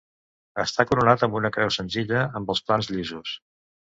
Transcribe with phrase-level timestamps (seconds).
[0.61, 3.37] Està coronat amb una creu senzilla, amb els plans llisos.